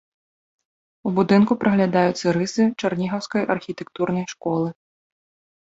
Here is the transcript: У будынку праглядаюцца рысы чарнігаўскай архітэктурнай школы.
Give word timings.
У 1.09 1.11
будынку 1.19 1.57
праглядаюцца 1.63 2.27
рысы 2.37 2.63
чарнігаўскай 2.85 3.47
архітэктурнай 3.57 4.25
школы. 4.33 4.67